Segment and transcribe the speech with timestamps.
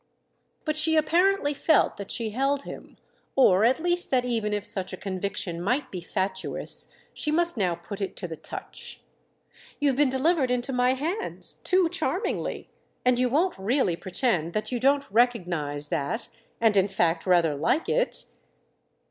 [0.65, 2.97] But she apparently felt that she held him,
[3.35, 7.75] or at least that even if such a conviction might be fatuous she must now
[7.75, 9.01] put it to the touch.
[9.79, 12.71] "You've been delivered into my hands—too charmingly;
[13.05, 16.29] and you won't really pretend that you don't recognise that
[16.59, 18.25] and in fact rather like it."